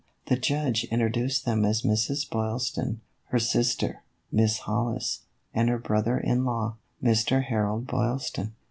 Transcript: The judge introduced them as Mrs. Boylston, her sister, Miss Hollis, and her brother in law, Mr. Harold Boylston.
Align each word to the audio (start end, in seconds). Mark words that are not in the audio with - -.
The 0.29 0.35
judge 0.35 0.85
introduced 0.85 1.45
them 1.45 1.63
as 1.63 1.83
Mrs. 1.83 2.27
Boylston, 2.27 3.01
her 3.25 3.37
sister, 3.37 4.01
Miss 4.31 4.57
Hollis, 4.61 5.25
and 5.53 5.69
her 5.69 5.77
brother 5.77 6.17
in 6.17 6.43
law, 6.43 6.77
Mr. 7.03 7.43
Harold 7.43 7.85
Boylston. 7.85 8.53